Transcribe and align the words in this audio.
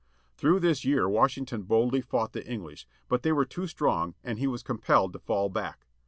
Through 0.35 0.61
this 0.61 0.83
year 0.83 1.07
Washington 1.07 1.61
boldly 1.61 2.01
fought 2.01 2.33
the 2.33 2.43
English, 2.51 2.87
but 3.07 3.21
they 3.21 3.31
were 3.31 3.45
too 3.45 3.67
strong, 3.67 4.15
and 4.23 4.39
he 4.39 4.47
was 4.47 4.63
compelled 4.63 5.13
to 5.13 5.19
fall 5.19 5.47
back. 5.47 5.85